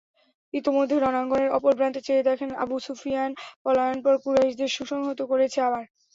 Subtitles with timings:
[0.53, 3.31] ইতোমধ্যে রণাঙ্গনের অপর প্রান্তে চেয়ে দেখেন, আবু সুফিয়ান
[3.63, 5.83] পলায়নপর কুরাইশদের সুসংহত করেছে আবার।